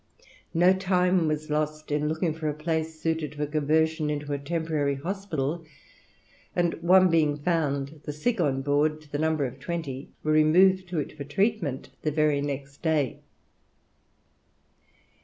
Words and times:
No 0.55 0.73
time 0.73 1.27
was 1.27 1.51
lost 1.51 1.91
in 1.91 2.09
looking 2.09 2.33
for 2.33 2.49
a 2.49 2.55
place 2.55 2.99
suited 2.99 3.35
for 3.35 3.45
conversion 3.45 4.09
into 4.09 4.33
a 4.33 4.39
temporary 4.39 4.95
hospital, 4.95 5.63
and 6.55 6.73
one 6.81 7.11
being 7.11 7.37
found, 7.37 8.01
the 8.05 8.11
sick 8.11 8.41
on 8.41 8.63
board, 8.63 8.99
to 9.01 9.11
the 9.11 9.19
number 9.19 9.45
of 9.45 9.59
twenty, 9.59 10.09
were 10.23 10.31
removed 10.31 10.87
to 10.87 10.97
it 10.97 11.15
for 11.15 11.23
treatment 11.23 11.91
the 12.01 12.09
very 12.11 12.41
next 12.41 12.81
day. 12.81 13.19